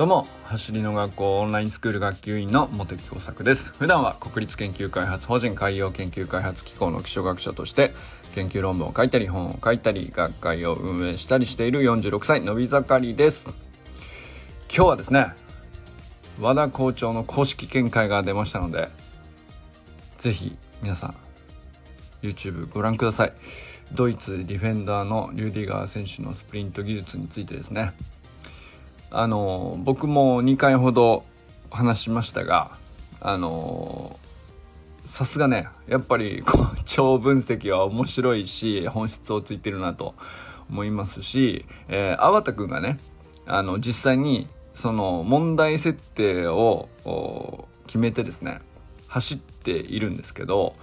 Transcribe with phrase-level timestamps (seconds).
[0.00, 3.74] どうも走りの学校オンラインスクール学級委員の茂木耕作です。
[3.74, 7.92] 普段は国立研究開発法人海洋研究開発機構の気象学者として
[8.34, 13.50] 研究論文を書いたり本を書いたり学会を運営したりしている46歳のび盛りです。
[14.74, 15.34] 今日はですね
[16.40, 18.88] 和田校長の公式見解が出ましたので
[20.16, 21.14] ぜひ皆さん
[22.22, 23.34] YouTube ご覧ください。
[23.92, 27.92] ドイツディフェンダーのリューディガー選手のスプリント技術についてですね
[29.10, 31.24] あの僕も2回ほど
[31.70, 32.72] 話しましたが
[33.20, 34.18] あの
[35.08, 36.44] さすがねやっぱり
[36.84, 40.14] 超分析は面白いし本質をついてるなと
[40.70, 42.98] 思いますし、えー、粟田君がね
[43.46, 46.88] あの実際にその問題設定を
[47.86, 48.60] 決めてですね
[49.08, 50.74] 走っているんですけど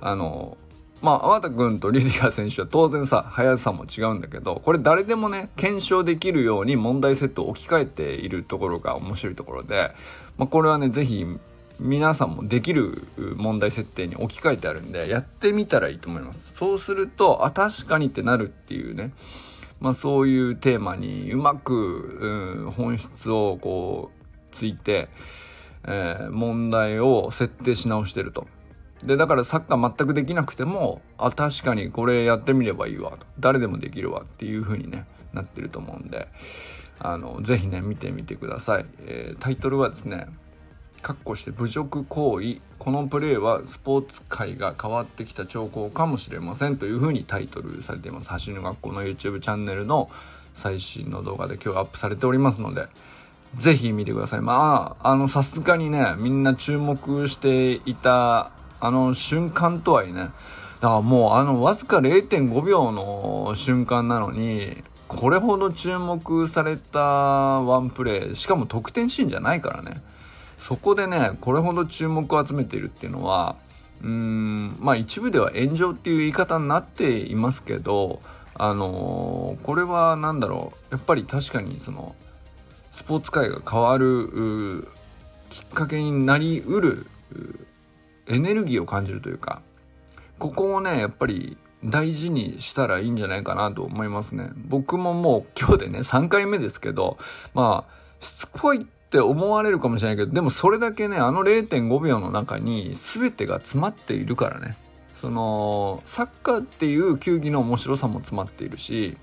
[0.00, 0.56] あの
[1.02, 9.90] まあ、粟田君とリディア選手は当然さ、速さも違うんだけど、これ誰でもね、検証できるように問題セットを置き換えているところが面白いところで、
[10.38, 11.26] まあ、これはね、ぜひ
[11.80, 13.02] 皆さんもできる
[13.36, 16.54] 問題設定に置き換えてあるんで、やってみたらいいと思います。
[16.54, 19.12] そうすると、あ、確かにってなるっていうね、
[19.80, 25.08] まあそういうテーマにうまく、うん、本質をこう、ついて、
[25.84, 28.46] えー、問題を設定し直してると。
[29.02, 33.18] で、だからサッカー全くできなくても、あ、確かにこれやってみればいいわ。
[33.40, 36.28] 誰でもできるわっていう風にね、なってると思うんで、
[36.98, 38.86] あの、ぜひね、見てみてください。
[39.00, 40.28] えー、タイトルはですね、
[41.02, 50.10] 括弧して侮辱行為このプレーはスポーツ界が変わってきた兆候かもしれませんというふうにタイトルされています走る学校の YouTube チャンネルの
[50.54, 52.86] 最新の動画で今日アップされておりますので
[53.56, 58.52] ぜひ見てくださいまああのさすがにねみんな注目していた
[58.84, 60.30] あの瞬間とはいえね
[60.80, 70.02] だからもうあのわずか0.5秒の瞬間なのにこれほど注目されたワンプレーしかも得点シーンじゃないからね。
[70.58, 73.56] そこでねこれほど注目を集めているっていうのは
[74.02, 78.20] うーんまあ一部では炎上っていう言い方になっていますけど
[78.54, 80.94] あのー、これは何だろう。
[80.94, 82.16] やっぱり確かにその
[82.90, 84.88] スポーツ界が変わる
[85.50, 87.06] きっかけになりうる
[88.26, 89.62] エネルギーを感じるというか
[90.38, 94.50] ここをねやっぱり大事にしたらいいんじゃないかなと思いますね。
[94.56, 97.18] 僕ももう今日でね3回目ですけど
[97.54, 104.76] まあしつこいって思われるかもしれないけどでもそれだけねあの0.5秒の中に全てが詰まっているからね。
[105.20, 109.16] そのサッカーっていう球技の面白さも詰まっているし、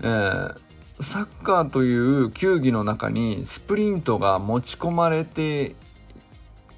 [0.00, 0.56] えー、
[1.02, 5.74] サッカーという球技の中にスプリントが持ち込まれて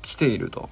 [0.04, 0.68] 来ていると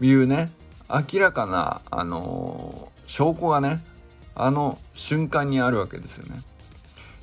[0.00, 0.50] いうね
[0.88, 3.82] 明らかな、あの、証拠がね
[4.34, 6.42] あの瞬間にあるわけですよね。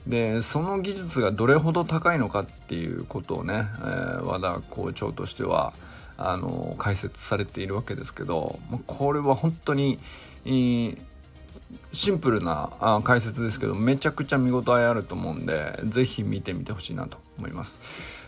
[0.07, 5.73] でその技術がどれほど高いのかっていうことをね、えー、和田校長としては
[6.17, 9.99] あの解説されているわけですけどこれは本当に、
[10.45, 17.79] シンプルなあ解説ですけどめちゃくちゃ見応えあると思うんで是非見てみてほしいなと思います。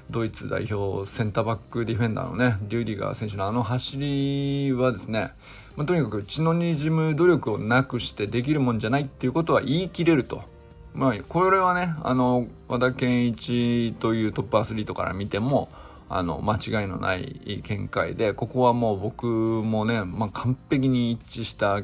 [0.09, 5.31] ドイツ代表センターバックディフェンダーのねリュディガー選手のあの走りはですね、
[5.75, 10.43] まあ、とにかく血のにじむ努力をなくしてできるもんじゃないっていうことは言い切れると。
[10.93, 15.69] まあ、これはねあの和田健一というトップアスリートから見ても
[16.09, 21.81] あの間違いのない見解でここはもう僕もね、まあ、完璧に一致した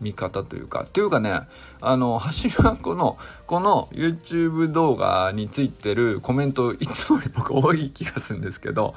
[0.00, 1.40] 見方というか、というかね、
[1.80, 8.94] あの、走り学校のこの YouTube 動画についてるコメントいつもより僕多い気がするんですけど、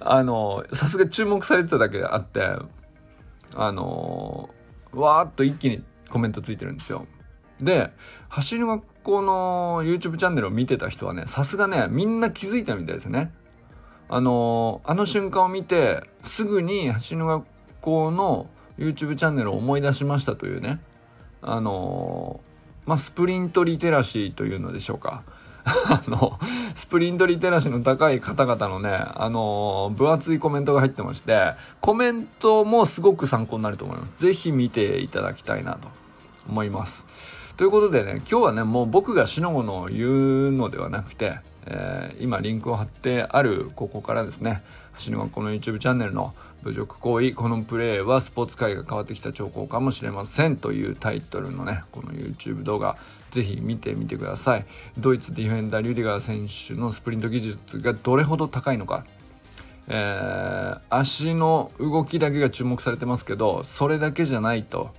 [0.00, 2.56] あの、さすが注目されてただけあって、
[3.54, 4.50] あの、
[4.92, 7.06] わーっと一気にコメントついてるんですよ。
[7.58, 7.92] で、
[8.28, 13.32] 走り学校の YouTube チャンネルを見てた人はね、さすがね、みんな気づいたみたいですね。
[14.08, 17.44] あの、あの瞬間を見て、すぐに走り学
[17.80, 18.48] 校の
[18.80, 20.80] YouTube チャンネルを思い出しましたというね。
[21.42, 22.40] あの
[22.86, 25.22] まあスプリントリテラシーというのでしょうか。
[25.64, 26.38] あの
[26.74, 34.12] スプリントリテラシーの高い方々のねあの分厚いコメントが入ってましてコメントもすごく参考になると思います。
[34.18, 36.00] 是非見ていただきたいなと。
[36.48, 37.06] 思います。
[37.56, 44.62] ということでね今日はねもう僕がしのごの言うのではなくてえー、今リンクを貼ってあるここからですね
[45.04, 52.96] 走りのこの YouTube チャンネルの侮辱行為このプレーはスポーツ界が変わってきた兆候かもしれませんというタイトルのねこの YouTube 動画
[53.30, 54.66] ぜひ見てみてください。
[54.98, 59.04] ドイツディフェンダーリュディガー選手のスプリント技術がどれほど高いのか
[59.92, 64.90] えー、足の動きだけが注目されてますけどそれだけじゃないと、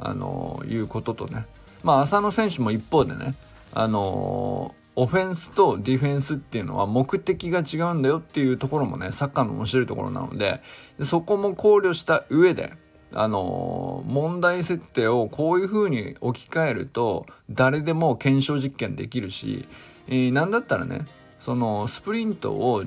[0.00, 1.46] あのー、いうこととね
[1.84, 3.34] まあ浅野選手も一方でね、
[3.72, 10.60] あのオフェンスとディフェンスっていうのは目的が違うんだよっていうところもねサッカーの面白いところなので
[11.04, 12.74] そこも考慮した上で
[13.12, 19.68] あの問題設定をこういう風に置き換えると誰でも検証実験できるし、
[20.06, 21.06] えー、なんだったらね
[21.40, 22.84] そのスプリントを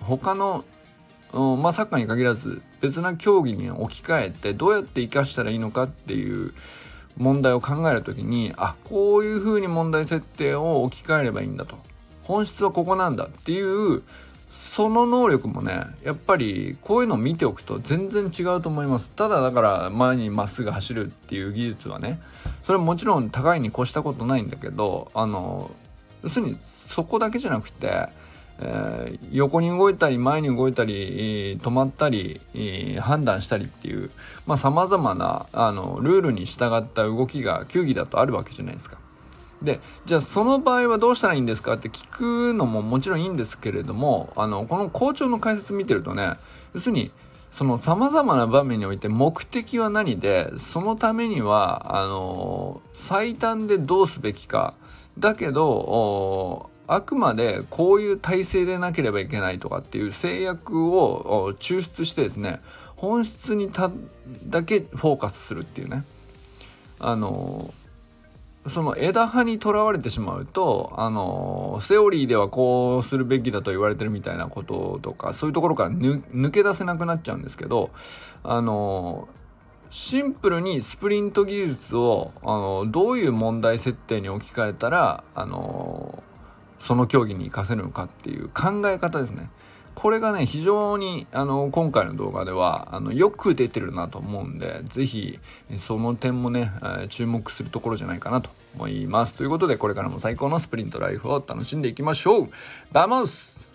[0.00, 0.64] 他の
[1.34, 6.54] まあ、サッカーに限らず別な競技に置き換えてどうやって生かしたらいいのかっていう
[7.16, 11.76] 問題を考える時にあこういうふうに問題設定を置き換えればいいんだと。
[12.22, 14.02] 本質はここなんだっていう
[14.50, 19.10] その能力もねやっぱりこういうのを見ておくと全然違うと思います。
[19.10, 22.20] ただだから前にまっすぐ走るっていう技術はね
[22.62, 25.70] それはもちろん高いに越したことないんだけどあの
[26.22, 28.08] 要するにそこだけじゃなくて
[28.60, 32.40] えー、横に動いたり前に動いたり、止まったり、
[33.00, 34.10] 判断したりっていう
[34.56, 38.98] さまざ、まなあのルールに従った動きが球技だとあるわけじゃないですか。
[39.62, 46.34] でじゃあその場合はどうしたらいいんですかって聞くのももちろんいいんですけれどもあのこの校長の解説見てるとね
[46.74, 47.10] 要するに
[47.50, 54.74] その様々な場面において目的は何でそのためにはあの最短でどうすべきか
[55.18, 62.60] だけどあくまでこういう体制でなければいけないとかっていう制約を抽出してですね
[62.96, 63.90] 本質にた
[64.46, 66.04] だけフォーカスするっていうね。
[67.00, 67.72] あの
[68.68, 77.90] その枝葉にとらわれてしまうとあのセオリーではこうするべきだと言われてるみたいなこととかそういうところから抜け出せなくなっちゃうんですけど
[78.42, 79.28] あの
[79.90, 86.03] シンプルにスプリント技術をあのどういう問題設定に置き換えたらあの
[86.84, 89.48] その競技に活かせるのかっていう考え方ですね。
[89.94, 95.38] これがね、非常に、あの、今回の動画では、あの、よく出てるなと思うんで、是非、
[95.78, 96.72] その点もね、
[97.08, 99.34] 注目するところじゃないかなと思います。
[99.34, 102.48] ということで、これからも最高のスプリントライフを楽しんでいきましょう
[102.92, 103.73] vamos